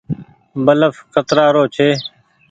[0.65, 1.89] بلڦ ڪترآ رو ڇي۔